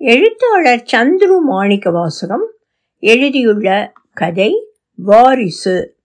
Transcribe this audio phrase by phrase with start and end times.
[0.00, 2.52] எழுத்தாளர் சந்துரு மாணிக்க வாசகம்
[2.98, 5.96] எழுதியுள்ள கதை வாரிசு.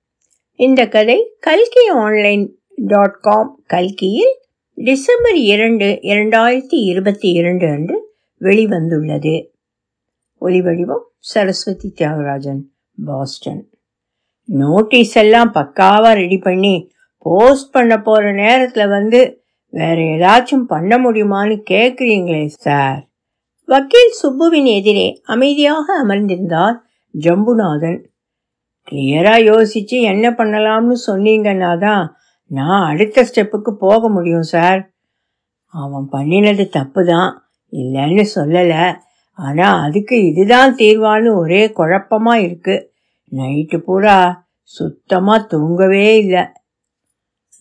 [0.51, 4.39] இந்த கதை கல்கி ஆன்லைன் டாட் காம் கல்கியில்
[4.73, 9.47] டிசம்பர் இரண்டு இரண்டாயிரத்தி இருபத்தி இரண்டு அன்று வெளிவந்துள்ளது.
[10.41, 12.61] ஒலிவடிவம் சரஸ்வதி தியாகராஜன்
[13.05, 13.69] பாஸ்டன்.
[14.45, 22.45] நோட்டீஸ் எல்லாம் பக்காவாக ரெடி பண்ணி போஸ்ட் பண்ண போகிற நேரத்தில் வந்து வேற ஏதாச்சும் பண்ண முடியுமான்னு கேட்குறீங்களே
[22.45, 23.07] சார்.
[23.73, 26.75] வக்கீல் சுப்புவின் எதிரே அமைதியாக அமர்ந்திருந்தார்
[27.15, 27.99] ஜம்புநாதன்.
[28.87, 32.03] கிளியரா யோசிச்சு என்ன பண்ணலாம்னு சொன்னீங்கன்னா தான்
[32.51, 34.81] நான் அடுத்த ஸ்டெப்புக்கு போக முடியும் சார்
[35.73, 37.29] அவன் பண்ணினது தப்பு தான்
[37.73, 38.83] இல்லைன்னு சொல்லலை.
[39.39, 42.75] ஆனால் அதுக்கு இதுதான் தீர்வான்னு ஒரே குழப்பமா இருக்கு.
[43.31, 44.17] நைட்டு பூரா
[44.75, 46.43] சுத்தமாக தூங்கவே இல்லை.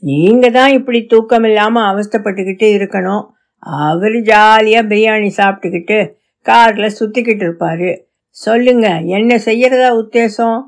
[0.03, 3.25] நீங்க தான் இப்படி தூக்கம் இல்லாமல் அவஸ்தப்பட்டுக்கிட்டு இருக்கணும்.
[3.65, 6.13] அவர் ஜாலியாக பிரியாணி சாப்பிட்டுக்கிட்டு
[6.43, 7.99] காரில் சுற்றிக்கிட்டு இருப்பாரு.
[8.29, 10.61] சொல்லுங்க என்ன செய்யறதா உத்தேசம்?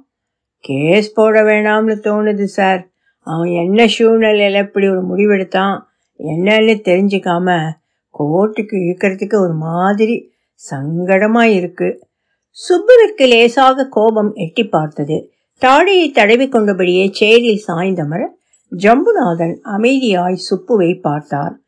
[0.61, 2.89] கேஸ் போட வேணாம்னு தோணுது சார்.
[3.19, 5.81] அவன் என்ன சூழ்நிலையில் இப்படி ஒரு முடிவெடுத்தான்?
[6.19, 7.70] என்னன்னு தெரிஞ்சுக்காம
[8.19, 10.33] கோர்ட்டுக்கு இழுக்கிறதுக்கு ஒரு மாதிரி
[10.70, 12.06] சங்கடமாக இருக்கு.
[12.50, 15.33] சுப்புவிற்கு லேசாக கோபம் எட்டி பார்த்தது.
[15.59, 18.27] தாடியை தடவி கொண்டபடியே சேரில் சாய்ந்தமர
[18.69, 21.59] ஜம்புநாதன் அமைதியாய் சுப்புவை பார்த்தார்.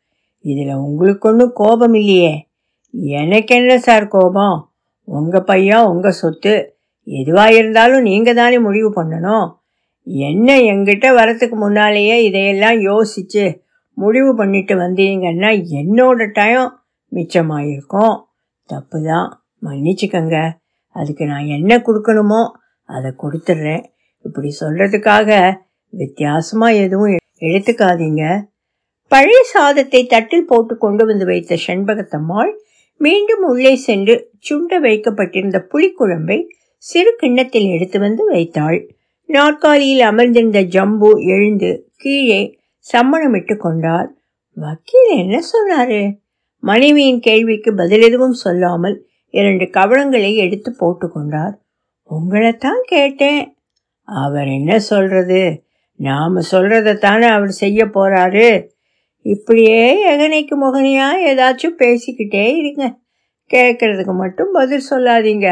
[0.51, 2.33] இதில் உங்களுக்கு ஒன்றும் கோபம் இல்லையே.
[3.21, 4.57] எனக்கு என்ன சார் கோபம்?
[5.07, 6.53] உங்கள் பையன் உங்கள் சொத்து
[7.07, 9.47] எதுவாக இருந்தாலும் நீங்கள் தானே முடிவு பண்ணணும்.
[10.27, 13.43] என்ன எங்கிட்ட வரத்துக்கு முன்னாலேயே இதையெல்லாம் யோசித்து
[13.97, 16.67] முடிவு பண்ணிட்டு வந்தீங்கன்னா என்னோட டைம்
[17.11, 18.15] மிச்சமாயிருக்கும்.
[18.69, 19.27] தப்பு தான்
[19.65, 20.37] மன்னிச்சுக்கங்க.
[20.95, 22.41] அதுக்கு நான் என்ன கொடுக்கணுமோ
[22.89, 23.83] அதை கொடுத்துட்றேன்.
[24.25, 25.29] இப்படி சொல்கிறதுக்காக
[25.93, 27.15] வித்தியாசமாக எதுவும்
[27.49, 28.23] எடுத்துக்காதீங்க.
[29.07, 32.51] பழைய சாதத்தை தட்டில் போட்டு கொண்டு வந்து வைத்த செண்பகத்தம்மாள்
[32.97, 38.95] மீண்டும் உள்ளே சென்று சுண்ட வைக்கப்பட்டிருந்த புளிக்குழம்பை சிறு கிண்ணத்தில் எடுத்து வந்து வைத்தாள்.
[39.25, 42.59] நாற்காலியில் அமர்ந்திருந்த ஜம்பு எழுந்து கீழே
[42.93, 44.13] சம்மணமிட்டு கொண்டார்.
[44.53, 46.17] வக்கீல் என்ன சொன்னாரு?
[46.59, 51.59] மனைவியின் கேள்விக்கு பதில் எதுவும் சொல்லாமல் இரண்டு கவளங்களை எடுத்து போட்டு கொண்டார்.
[52.09, 53.57] உங்களைத்தான் கேட்டேன்.
[54.03, 55.63] அவர் என்ன சொல்றது?
[55.95, 58.75] நாம சொல்றதைத்தானே அவர் செய்ய போறாரு?
[59.27, 62.83] இப்படியே எகனைக்கு முகனையாக ஏதாச்சும் பேசிக்கிட்டே இருங்க.
[63.53, 65.47] கேட்கறதுக்கு மட்டும் பதில் சொல்லாதீங்க.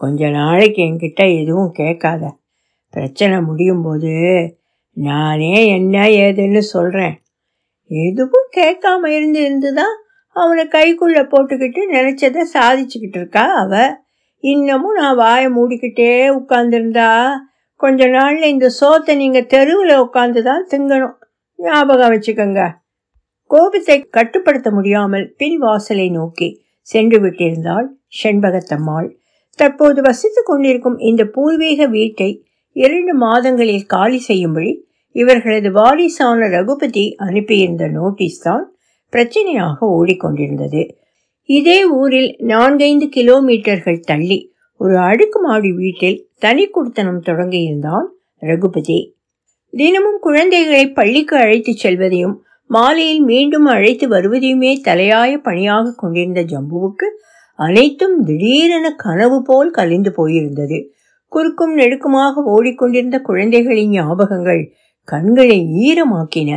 [0.00, 2.22] கொஞ்ச நாளைக்கு என்கிட்ட எதுவும் கேட்காத.
[2.94, 4.12] பிரச்சனை முடியும் போது
[4.96, 7.14] நானே என்ன ஏதுன்னு சொல்கிறேன்
[7.90, 9.94] எதுவும் கேட்காம இருந்து இருந்துதான்
[10.36, 13.74] அவனை கைக்குள்ள போட்டுக்கிட்டு நினைச்சதை சாதிச்சுக்கிட்டு இருக்கா அவ.
[14.44, 17.10] இன்னமும் நான் வாயை மூடிக்கிட்டே உட்காந்துருந்தா
[17.80, 21.16] கொஞ்ச நாள்ல இந்த சோத்தை நீங்க தெருவில் உட்காந்து தான் திங்கணும்.
[21.58, 22.62] ஞாபகம் வச்சுக்கோங்க.
[23.50, 26.48] கோபத்தை கட்டுப்படுத்த முடியாமல் பின் வாசலை நோக்கி
[26.88, 27.86] சென்று விட்டிருந்தாள்
[28.22, 29.08] செண்பகத்தம்மாள்.
[29.58, 32.30] தற்போது வசித்துக் கொண்டிருக்கும் இந்த பூர்வீக வீட்டை
[32.76, 34.72] இரண்டு மாதங்களில் காலி செய்யும்படி
[35.14, 38.64] இவர்களது வாரிசான ரகுபதி அனுப்பியிருந்த நோட்டீஸ் தான்
[39.12, 40.82] பிரச்சனையாக ஓடிக்கொண்டிருந்தது.
[41.48, 44.38] இதே ஊரில் நான்கைந்து கிலோமீட்டர்கள் தள்ளி
[44.80, 48.06] ஒரு அடுக்குமாடி வீட்டில் தனி குடித்தனம் தொடங்கியிருந்தான்
[48.42, 48.98] ரகுபதி.
[49.72, 52.36] தினமும் குழந்தைகளை பள்ளிக்கு அழைத்துச் செல்வதையும்
[52.70, 57.06] மாலையில் மீண்டும் அழைத்து வருவதையுமே தலையாய பணியாக கொண்டிருந்த ஜம்புவுக்கு
[57.58, 60.78] அனைத்தும் திடீரென கனவு போல் கலிந்து போயிருந்தது.
[61.32, 64.62] குறுக்கும் நெடுக்குமாக ஓடிக்கொண்டிருந்த குழந்தைகளின் ஞாபகங்கள்
[65.08, 66.50] கண்களை ஈரமாக்கின.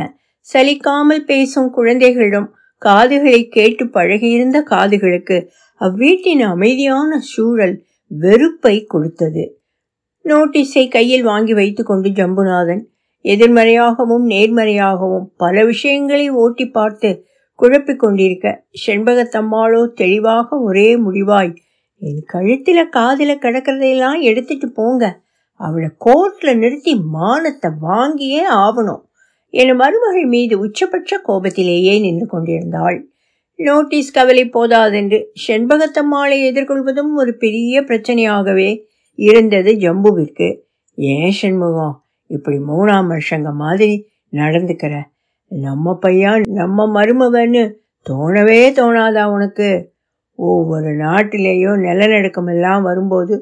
[0.48, 2.48] சலிக்காமல் பேசும் குழந்தைகளிடம்
[2.82, 5.36] காதுகளை கேட்டு பழகியிருந்த காதுகளுக்கு
[5.80, 7.76] அவ்வீட்டின் அமைதியான சூழல்
[8.10, 9.44] வெறுப்பை கொடுத்தது.
[10.24, 12.82] நோட்டீஸை கையில் வாங்கி வைத்துக்கொண்டு ஜம்புநாதன்
[13.22, 21.54] எதிர்மறையாகவும் நேர்மறையாகவும் பல விஷயங்களை ஓட்டி பார்த்து குழப்பிக் கொண்டிருக்க செண்பகத்தம்மாளோ தெளிவாக ஒரே முடிவாய்
[22.02, 25.20] என் கழுத்தில் காதில் கிடக்கிறதையெல்லாம் எடுத்துட்டு போங்க.
[25.52, 29.02] அவளை கோர்ட்டில் நிறுத்தி மானத்தை வாங்கியே ஆகணும்.
[29.50, 33.08] என் மருமகள் மீது உச்சபட்ச கோபத்திலேயே நின்று கொண்டிருந்தாள்.
[33.54, 38.82] நோட்டீஸ் கவலை போதாதென்று செண்பகத்தம்மாளை எதிர்கொள்வதும் ஒரு பெரிய பிரச்சனையாகவே
[39.14, 40.60] இருந்தது ஜம்புவிற்கு.
[40.94, 42.09] ஏன் செண்முகம்?
[42.30, 43.94] இப்படி மூணாம் மனுஷங்க மாதிரி
[44.32, 44.94] நடந்துக்கிற
[45.52, 47.62] நம்ம பையன் நம்ம மருமவன்னு
[48.06, 49.68] தோணவே தோணாதா உனக்கு?
[50.38, 53.34] ஒவ்வொரு நாட்டிலேயும் நிலநடுக்கம் எல்லாம் வரும்போது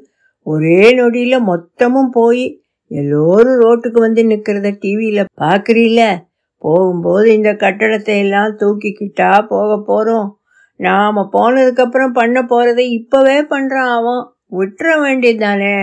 [0.46, 2.44] ஒரே நொடியில் மொத்தமும் போய்
[2.90, 6.00] எல்லோரும் ரோட்டுக்கு வந்து நிற்கிறத டிவியில் பார்க்குறீல
[6.64, 10.28] போகும்போது இந்த கட்டடத்தை எல்லாம் தூக்கிக்கிட்டா போக போகிறோம்
[10.80, 14.22] நாம் போனதுக்கப்புறம் பண்ண போகிறதை இப்போவே பண்ணுறான் அவன்.
[14.52, 15.76] விட்டுற வேண்டியதுதானே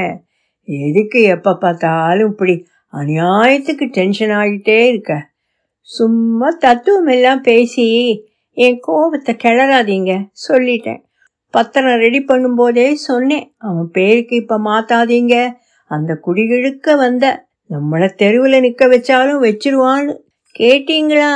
[0.67, 2.55] எதுக்கு எப்போ பார்த்தாலும் இப்படி
[2.99, 5.13] அநியாயத்துக்கு டென்ஷன் ஆகிட்டே இருக்க.
[5.89, 7.85] சும்மா தத்துவம் எல்லாம் பேசி
[8.57, 10.11] என் கோபத்தை கிளறாதீங்க
[10.47, 11.01] சொல்லிட்டேன்.
[11.53, 15.35] பத்திரம் ரெடி பண்ணும்போதே சொன்னேன் அவன் பேருக்கு இப்போ மாத்தாதீங்க.
[15.91, 17.25] அந்த குடிகிழுக்க வந்த
[17.69, 20.13] நம்மளை தெருவில் நிற்க வச்சாலும் வச்சிருவான்னு
[20.55, 21.31] கேட்டீங்களா?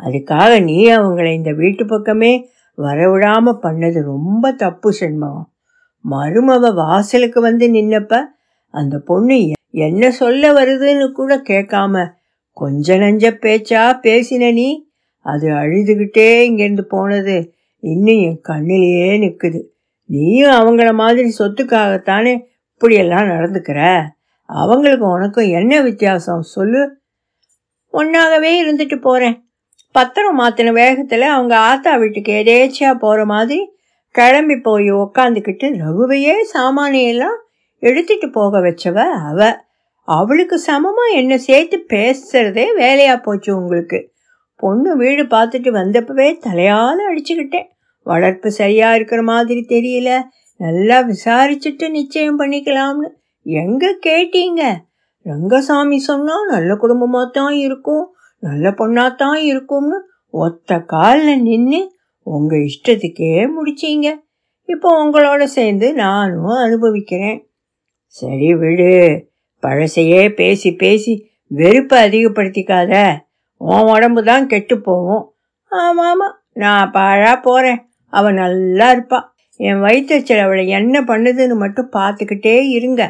[0.00, 2.32] அதுக்காக நீ அவங்கள இந்த வீட்டு பக்கமே
[2.78, 5.48] வரவிடாம பண்ணது ரொம்ப தப்பு செண்பகம்.
[6.04, 8.22] மருமவ வாசலுக்கு வந்து நின்னப்ப
[8.74, 9.36] அந்த பொண்ணு
[9.74, 12.04] என்ன சொல்ல வருதுன்னு கூட கேட்காம
[12.56, 14.68] கொஞ்ச நஞ்ச பேச்சா பேசின நீ?
[15.26, 17.36] அது அழுதுகிட்டே இங்கேருந்து போனது
[17.82, 19.60] இன்னும் என் கண்ணிலேயே நிற்குது
[20.10, 22.34] நீயும் அவங்கள மாதிரி சொத்துக்காகத்தானே
[22.72, 23.80] இப்படியெல்லாம் நடந்துக்கிற?
[24.44, 26.40] அவங்களுக்கு உனக்கும் என்ன வித்தியாசம்?
[26.40, 26.82] சொல்லு.
[27.94, 29.36] ஒன்றாகவே இருந்துட்டு போகிறேன்
[29.94, 33.58] பத்திரம் மாற்றின வேகத்தில் அவங்க ஆத்தா வீட்டுக்கு எதேச்சியாக போகிற மாதிரி
[34.14, 37.38] கிளம்பி போய் உக்காந்துக்கிட்டு ரகுவையே சாமானியெல்லாம்
[37.82, 38.98] எடுத்துட்டு போக வச்சவ
[39.28, 39.40] அவ.
[40.08, 43.98] அவளுக்கு சமமாக என்ன சேர்த்து பேசுறதே வேலையாக போச்சு உங்களுக்கு.
[44.56, 47.68] பொண்ணு வீடு பார்த்துட்டு வந்தப்பவே தலையால் அடிச்சுக்கிட்டேன்
[48.02, 50.10] வளர்ப்பு சரியாக இருக்கிற மாதிரி தெரியல.
[50.56, 53.08] நல்லா விசாரிச்சுட்டு நிச்சயம் பண்ணிக்கலாம்னு.
[53.46, 54.62] எங்கே கேட்டீங்க?
[55.26, 58.04] ரங்கசாமி சொன்னால் நல்ல குடும்பமாக தான் இருக்கும்.
[58.38, 59.98] நல்ல பொண்ணாக தான் இருக்கும்னு
[60.34, 61.80] ஒத்த காலில் நின்று
[62.26, 64.08] உங்கள் இஷ்டத்துக்கே முடிச்சிங்க.
[64.68, 67.38] இப்போ உங்களோட சேர்ந்து நானும் அனுபவிக்கிறேன்.
[68.16, 68.92] சரி விடு.
[69.62, 71.12] பழசையே பேசி பேசி
[71.50, 72.92] வெறுப்பை அதிகப்படுத்திக்காத.
[73.60, 75.24] உன் உடம்பு தான் கெட்டு போகும்.
[75.72, 77.80] ஆமாம் ஆமாம் நான் பாழா போகிறேன்
[78.12, 79.20] அவள் நல்லா இருப்பா.
[79.60, 83.02] என் வயிற்றுச்சல் அவளை என்ன பண்ணுதுன்னு மட்டும் பார்த்துக்கிட்டே இருங்க.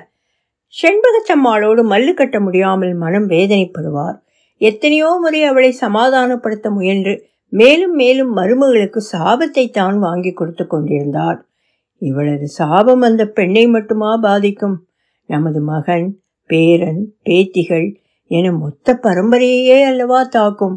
[0.74, 4.16] செண்பகச்சம்மாளோடு மல்லு கட்ட முடியாமல் மனம் வேதனைப்படுவார்.
[4.60, 7.14] எத்தனையோ முறை அவளை சமாதானப்படுத்த முயன்று
[7.52, 11.38] மேலும் மேலும் மருமகளுக்கு சாபத்தை தான் வாங்கி கொடுத்து கொண்டிருந்தார்.
[12.02, 14.76] இவளது சாபம் அந்த பெண்ணை மட்டுமா பாதிக்கும்?
[15.32, 16.06] நமது மகன்
[16.50, 17.86] பேரன் பேத்திகள்
[18.30, 20.76] என மொத்த பரம்பரையே அல்லவா தாக்கும்.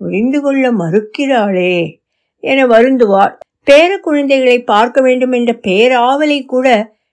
[0.00, 1.76] புரிந்து கொள்ள மறுக்கிறாளே
[2.44, 3.34] என வருந்துவார்
[3.66, 6.68] பேர குழந்தைகளை பார்க்க வேண்டும் என்ற பேராவலை கூட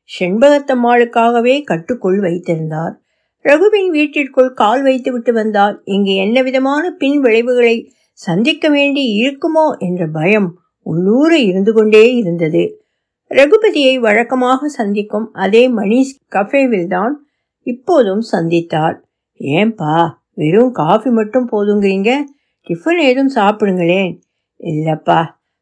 [0.09, 2.95] செண்பகத்தம்மாளுக்காகவே கட்டுக்குள் வைத்திருந்தார்.
[3.45, 7.75] ரகுவின் வீட்டிற்குள் கால் வைத்துவிட்டு வந்தால் இங்கு என்ன விதமான பின் விளைவுகளை
[8.19, 10.49] சந்திக்க வேண்டி இருக்குமோ என்ற பயம்
[10.85, 12.63] உள்ளூர இருந்து கொண்டே இருந்தது.
[13.31, 17.13] ரகுபதியை வழக்கமாக சந்திக்கும் அதே மணிஷ் கஃபேவில் தான்
[17.67, 18.95] இப்போதும் சந்தித்தார்.
[19.39, 19.93] ஏன்பா
[20.33, 22.11] வெறும் காஃபி மட்டும் போதுங்கிறீங்க?
[22.67, 24.11] டிஃபன் ஏதும் சாப்பிடுங்களேன்.
[24.59, 25.19] இல்லைப்பா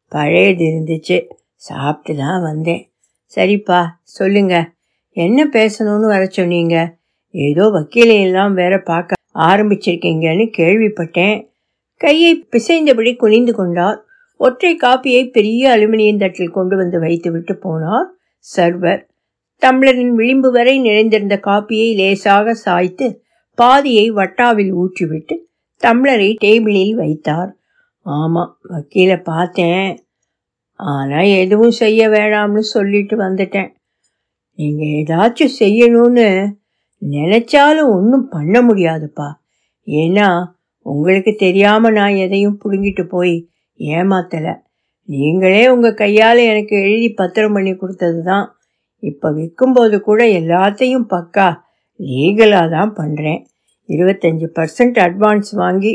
[0.08, 1.18] பழையது இருந்துச்சு.
[1.54, 2.82] சாப்பிட்டு தான் வந்தேன்.
[3.36, 4.54] சரிப்பா சொல்லுங்க.
[5.16, 6.76] என்ன பேசணும்னு வர சொன்னீங்க?
[7.34, 11.36] ஏதோ வக்கீலையெல்லாம் வேற பார்க்க ஆரம்பிச்சிருக்கீங்கன்னு கேள்விப்பட்டேன்.
[11.96, 13.98] கையை பிசைந்தபடி குனிந்து கொண்டார்.
[14.40, 18.08] ஒற்றை காப்பியை பெரிய அலுமினியம் தட்டில் கொண்டு வந்து வைத்துவிட்டு போனார்
[18.44, 19.02] சர்வர்.
[19.62, 23.06] டம்ளரின் விளிம்பு வரை நிறைந்திருந்த காப்பியை லேசாக சாய்த்து
[23.54, 25.34] பாதியை வட்டாவில் ஊற்றிவிட்டு
[25.82, 27.50] டம்ளரை டேபிளில் வைத்தார்.
[28.06, 29.90] ஆமாம் வக்கீலை பார்த்தேன்.
[30.80, 33.70] ஆனால் எதுவும் செய்ய வேணாம்னு சொல்லிட்டு வந்துட்டேன்.
[34.58, 36.26] நீங்கள் ஏதாச்சும் செய்யணும்னு
[37.02, 39.28] நினச்சாலும் ஒன்றும் பண்ண முடியாதுப்பா.
[39.86, 40.28] ஏன்னா
[40.86, 43.36] உங்களுக்கு தெரியாமல் நான் எதையும் பிடுங்கிட்டு போய்
[43.80, 44.54] ஏமாத்தலை.
[45.08, 48.46] நீங்களே உங்கள் கையால் எனக்கு எழுதி பத்திரம் பண்ணி கொடுத்தது தான்
[49.02, 51.48] இப்போ விற்கும்போது கூட எல்லாத்தையும் பக்கா
[52.00, 53.40] லீகலாக தான் பண்ணுறேன்
[53.88, 55.92] இருபத்தஞ்சி பர்சன்ட் அட்வான்ஸ் வாங்கி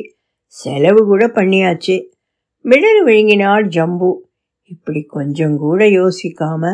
[0.55, 1.95] செலவு கூட பண்ணியாச்சு.
[2.65, 4.11] மிடரு விழுங்கினால் ஜம்பு.
[4.71, 6.73] இப்படி கொஞ்சம் கூட யோசிக்காம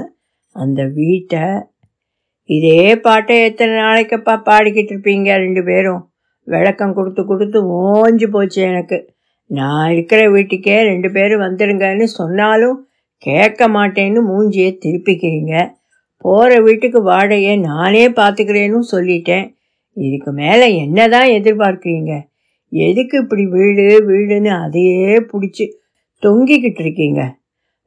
[0.55, 1.43] அந்த வீட்டை
[2.49, 6.01] இதே பாட்டை எத்தனை நாளைக்கப்பா பாடிக்கிட்டு இருப்பீங்க ரெண்டு பேரும்.
[6.47, 8.97] விளக்கம் கொடுத்து கொடுத்து ஓஞ்சு போச்சு எனக்கு.
[9.51, 12.77] நான் இருக்கிற வீட்டுக்கே ரெண்டு பேரும் வந்துடுங்கன்னு சொன்னாலும்
[13.17, 15.53] கேட்க மாட்டேன்னு மூஞ்சியை திருப்பிக்கிறீங்க.
[16.17, 19.45] போகிற வீட்டுக்கு வாடகையை நானே பார்த்துக்கிறேன்னு சொல்லிட்டேன்.
[19.93, 22.13] இதுக்கு மேலே என்ன தான் எதிர்பார்க்குறீங்க?
[22.71, 25.65] எதுக்கு இப்படி வீடு வீடுன்னு அதையே பிடிச்சி
[26.23, 27.21] தொங்கிக்கிட்டு இருக்கீங்க?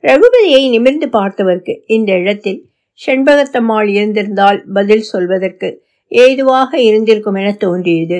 [0.05, 2.61] ரகுபதியை நிமிர்ந்து பார்த்தவர்க்கு இந்த இடத்தில்
[3.07, 5.69] செண்பகத்தம்மாள் இருந்திருந்தால் பதில் சொல்வதற்கு
[6.09, 8.19] ஏதுவாக இருந்திருக்கும் என தோன்றியது.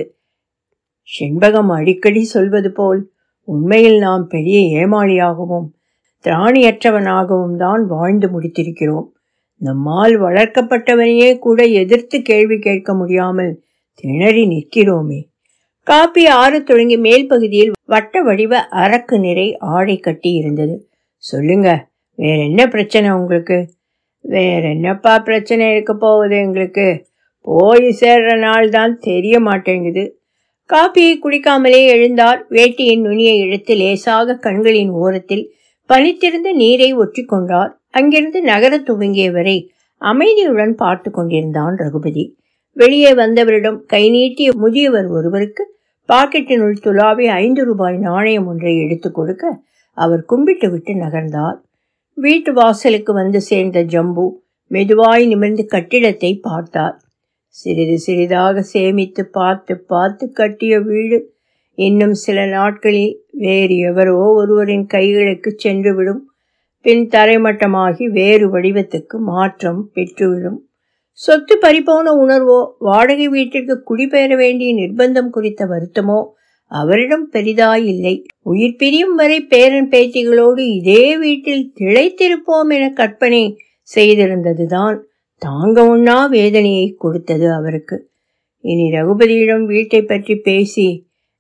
[1.11, 3.01] செண்பகம் அடிக்கடி சொல்வது போல்
[3.45, 5.67] உண்மையில் நாம் பெரிய ஏமாளியாகவும்
[6.25, 9.07] திராணியற்றவனாகவும் தான் வாழ்ந்து முடித்திருக்கிறோம்.
[9.61, 13.53] நம்மால் வளர்க்கப்பட்டவனையே கூட எதிர்த்து கேள்வி கேட்க முடியாமல்
[13.95, 15.21] திணறி நிற்கிறோமே.
[15.87, 20.89] காப்பி ஆறு தொடங்கி மேல் பகுதியில் வட்ட வடிவ அரக்கு நிறை ஆடை கட்டி இருந்தது.
[21.17, 21.69] சொல்லுங்க
[22.15, 23.59] வேற என்ன பிரச்சனை உங்களுக்கு?
[24.21, 27.05] வேற என்னப்பா பிரச்சனை இருக்க போகுது எங்களுக்கு?
[27.41, 30.05] போய் சேர்ற நாள் தான் தெரிய மாட்டேங்குது.
[30.71, 35.45] காப்பியை குடிக்காமலே எழுந்தார் வேட்டியின் நுனியை இழுத்து லேசாக கண்களின் ஓரத்தில்
[35.91, 39.57] பனித்திருந்த நீரை ஒற்றி கொண்டார் அங்கிருந்து நகர துவங்கிய வரை
[40.03, 42.25] அமைதியுடன் பார்த்து கொண்டிருந்தான் ரகுபதி.
[42.77, 45.65] வெளியே வந்தவரிடம் கை நீட்டிய முதியவர் ஒருவருக்கு
[46.09, 49.45] பாக்கெட்டினுள் துலாவி ஐந்து ரூபாய் நாணயம் ஒன்றை எடுத்து கொடுக்க
[49.97, 51.59] அவர் கும்பிட்டு விட்டு நகர்ந்தார்.
[52.19, 54.27] வீட்டு வாசலுக்கு வந்து சேர்ந்த ஜம்பு
[54.71, 56.97] மெதுவாய் நிமிர்ந்து கட்டிடத்தை பார்த்தார்.
[57.55, 61.19] சிறிது சிறிதாக சேமித்து பார்த்து பார்த்து கட்டிய வீடு
[61.79, 66.23] இன்னும் சில நாட்களில் வேறு எவரோ ஒருவரின் கைகளுக்கு சென்றுவிடும்.
[66.85, 70.59] பின் தரைமட்டமாகி வேறு வடிவத்துக்கு மாற்றம் பெற்றுவிடும்.
[71.19, 76.19] சொத்து பறிப்போன உணர்வோ வாடகை வீட்டிற்கு குடிபெயர வேண்டிய நிர்பந்தம் குறித்த வருத்தமோ
[76.73, 78.15] அவரிடம் பெரிதாயில்லை.
[78.43, 83.43] உயிர் பிரியும் வரை பேரன் பேத்திகளோடு இதே வீட்டில் திளைத்திருப்போம் என கற்பனை
[83.97, 84.97] செய்திருந்ததுதான்.
[85.39, 87.97] தாங்க உண்ணா வேதனையை கொடுத்தது அவருக்கு.
[88.61, 90.87] இனி ரகுபதியிடம் வீட்டை பற்றி பேசி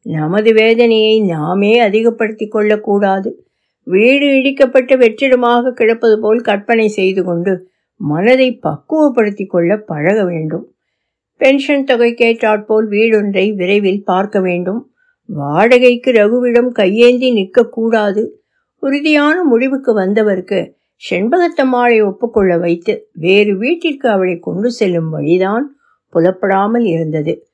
[0.02, 3.30] நமது வேதனையை நாமே அதிகப்படுத்தி கொள்ளக்கூடாது.
[3.86, 7.52] வீடு இடிக்கப்பட்டு வெற்றிடமாக கிடப்பது போல் கற்பனை செய்து கொண்டு
[8.00, 10.64] மனதை பக்குவப்படுத்தி கொள்ள பழக வேண்டும்.
[11.36, 14.80] பென்ஷன் தொகை கேட்டாற்போல் வீடொன்றை விரைவில் பார்க்க வேண்டும்.
[15.28, 18.22] வாடகைக்கு ரகுவிடம் கையேந்தி நிற்கக்கூடாது.
[18.82, 20.60] உறுதியான முடிவுக்கு வந்தவருக்கு
[21.10, 25.76] செண்பகத்தம்மாளை ஒப்புக்கொள்ள வைத்து வேறு வீட்டிற்கு அவளை கொண்டு செல்லும் வழிதான்
[26.08, 27.46] புலப்படாமல் இருந்தது.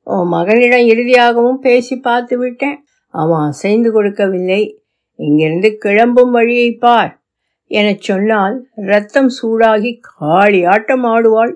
[0.00, 2.84] உன் மகனிடம் இறுதியாகவும் பேசி பார்த்து விட்டேன்.
[3.08, 4.82] அவன் அசைந்து கொடுக்கவில்லை.
[5.14, 7.20] இங்கிருந்து கிளம்பும் வழியை பார்
[7.66, 11.52] எனச் சொன்னால் ரத்தம் சூடாகி காளி ஆட்டம் ஆடுவாள்.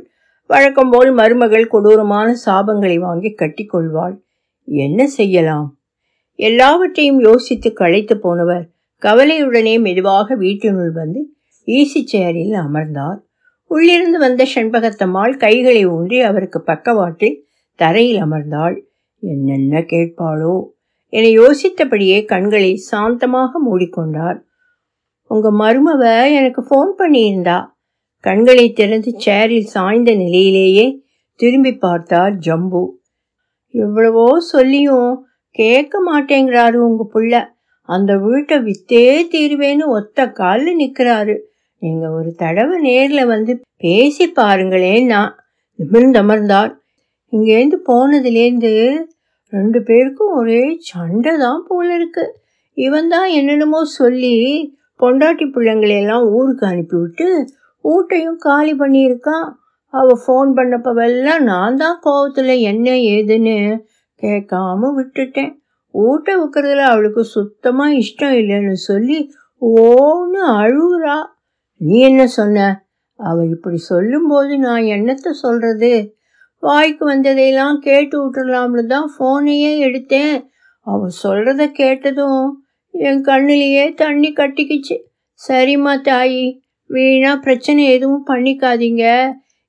[0.47, 4.17] வழக்கம் போல் மருமகள் கொடூரமான சாபங்களை வாங்கி கட்டிக்கொள்வாள்.
[4.65, 5.79] என்ன செய்யலாம்?
[6.39, 8.65] எல்லாவற்றையும் யோசித்து களைத்து போனவர்
[9.03, 11.36] கவலையுடனே மெதுவாக வீட்டினுள் வந்து
[11.67, 13.21] ஈசி சேரில் அமர்ந்தார்.
[13.71, 18.77] உள்ளிருந்து வந்த செண்பகத்தம்மாள் கைகளை ஊன்றி அவருக்கு பக்கவாட்டில் தரையில் அமர்ந்தாள்.
[19.19, 20.63] என்னென்ன கேட்பாளோ?
[21.09, 24.39] என யோசித்தபடியே கண்களை சாந்தமாக மூடிக்கொண்டார்.
[25.29, 27.59] உங்க மருமவ எனக்கு ஃபோன் பண்ணியிருந்தா.
[28.21, 31.03] கண்களை திறந்து சேரில் சாய்ந்த நிலையிலேயே
[31.35, 32.85] திரும்பி பார்த்தார் ஜம்பு.
[33.75, 37.55] எவ்வளவோ சொல்லியும் கேட்க மாட்டேங்கிறாரு உங்க புள்ள.
[37.89, 41.37] அந்த வீட்டை வித்தே தீருவேன்னு ஒத்த காலில் நிற்கிறாரு
[41.83, 43.53] நீங்க ஒரு தடவை நேரில் வந்து
[43.85, 45.33] பேசி பாருங்களேன் நான்.
[45.79, 46.73] நிமிர்ந்தமர்ந்தார்
[47.33, 48.73] இங்கேருந்து போனதுலேருந்து
[49.53, 52.25] ரெண்டு பேருக்கும் ஒரே சண்டை தான் போல இருக்கு.
[52.77, 54.35] இவன் தான் என்னென்னமோ சொல்லி
[55.01, 57.27] பொண்டாட்டி பிள்ளைங்களையெல்லாம் ஊருக்கு அனுப்பிவிட்டு
[57.85, 59.47] வீட்டையும் காலி பண்ணியிருக்கான்.
[59.95, 63.57] அவள் ஃபோன் பண்ணப்பவெல்லாம் நான் தான் கோவத்தில் என்ன ஏதுன்னு
[64.23, 65.53] கேட்காம விட்டுட்டேன்.
[65.95, 69.19] ஊட்ட வைக்கிறதுல அவளுக்கு சுத்தமாக இஷ்டம் இல்லைன்னு சொல்லி
[69.63, 71.17] ஓன்னு அழுகுறா.
[71.81, 72.59] நீ என்ன சொன்ன?
[73.19, 75.91] அவள் இப்படி சொல்லும்போது நான் என்னத்தை சொல்கிறது
[76.63, 80.37] வாய்க்கு வந்ததையெல்லாம் கேட்டு விட்டுடலாம்னு தான் ஃபோனையே எடுத்தேன்.
[80.87, 82.43] அவள் சொல்கிறத கேட்டதும்
[82.95, 84.97] என் கண்ணிலேயே தண்ணி கட்டிக்கிச்சு.
[85.41, 86.45] சரிம்மா தாயி
[86.91, 89.05] வீணாக பிரச்சனை எதுவும் பண்ணிக்காதீங்க.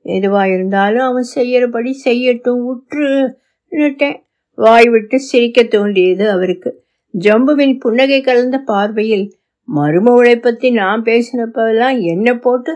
[0.06, 4.18] எதுவாக இருந்தாலும் அவன் செய்யறபடி செய்யட்டும் விட்டுருன்னுட்டேன்
[4.58, 6.70] வாய் விட்டு சிரிக்க தோண்டியது அவருக்கு.
[7.14, 9.28] ஜம்புவின் புன்னகை கலந்த பார்வையில்
[9.70, 12.74] மருமவளை பற்றி நான் பேசினப்பெல்லாம் என்ன போட்டு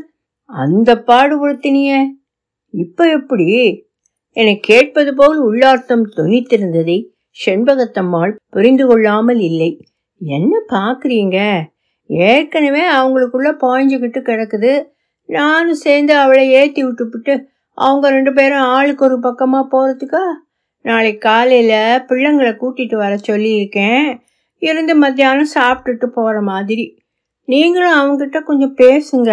[0.49, 1.91] அந்த பாடுபடுத்தினிய
[2.73, 3.47] இப்போ எப்படி?
[4.37, 6.97] என கேட்பது போல் உள்ளார்த்தம் துணித்திருந்ததை
[7.37, 9.71] செண்பகத்தம்மாள் புரிந்து கொள்ளாமல் இல்லை.
[10.21, 11.37] என்ன பார்க்குறீங்க
[12.09, 14.73] ஏற்கனவே அவங்களுக்குள்ள பாய்ஞ்சுக்கிட்டு கிடக்குது.
[15.29, 17.33] நானும் சேர்ந்து அவளை ஏற்றி விட்டுப்புட்டு
[17.77, 20.23] அவங்க ரெண்டு பேரும் ஆளுக்கு ஒரு பக்கமாக போகிறதுக்கா
[20.85, 24.07] நாளைக்கு காலையில் பிள்ளைங்களை கூட்டிகிட்டு வர சொல்லியிருக்கேன்.
[24.61, 26.85] இருந்து மத்தியானம் சாப்பிட்டுட்டு போகிற மாதிரி.
[27.47, 29.31] நீங்களும் அவங்கிட்ட கொஞ்சம் பேசுங்க.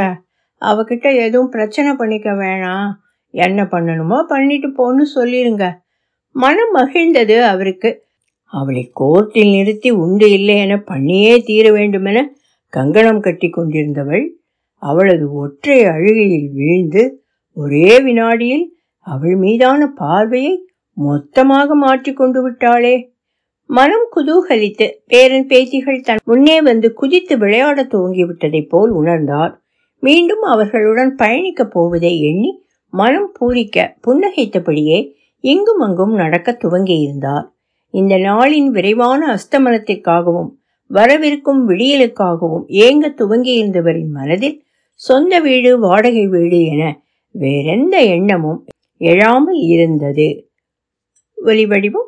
[0.63, 2.89] அவகிட்ட எதுவும் பிரச்சனை பண்ணிக்க வேணாம்.
[3.35, 5.67] என்ன பண்ணணுமோ பண்ணிட்டு போன்னு சொல்லிடுங்க
[6.37, 7.91] மனம் மகிழ்ந்தது அவருக்கு.
[8.53, 12.19] அவளை கோர்ட்டில் நிறுத்தி உண்டு இல்லை என பண்ணியே தீர வேண்டுமென
[12.73, 14.25] கங்கணம் கட்டி கொண்டிருந்தவள்
[14.83, 17.03] அவளது ஒற்றை அழுகையில் வீழ்ந்து
[17.57, 18.67] ஒரே வினாடியில்
[19.07, 20.55] அவள் மீதான பார்வையை
[20.97, 22.95] மொத்தமாக மாற்றிக்கொண்டு விட்டாளே.
[23.71, 29.53] மனம் குதூகலித்து பேரன் பேத்திகள் தன் முன்னே வந்து குதித்து விளையாட துவங்கிவிட்டதைப் போல் உணர்ந்தார்.
[30.03, 32.51] மீண்டும் அவர்களுடன் பயணிக்கப் போவதை எண்ணி
[32.93, 34.99] மனம் பூரிக்க புன்னகைத்தபடியே
[35.45, 37.47] இங்கும் அங்கும் நடக்க துவங்கியிருந்தார்.
[37.95, 40.51] இந்த நாளின் விரைவான அஸ்தமனத்திற்காகவும்
[40.91, 44.59] வரவிருக்கும் விடியலுக்காகவும் ஏங்க துவங்கியிருந்தவரின் மனதில்
[45.01, 46.85] சொந்த வீடு வாடகை வீடு என
[47.35, 48.61] வேறெந்த எண்ணமும்
[49.01, 50.29] எழாமல் இருந்தது.
[51.45, 52.08] ஒலிவடிவம்